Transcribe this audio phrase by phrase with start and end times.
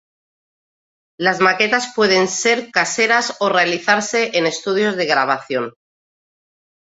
[1.19, 5.73] Las maquetas pueden ser caseras o realizarse en estudios de grabación.